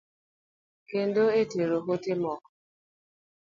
[0.89, 2.49] Kendo e tero ote moko.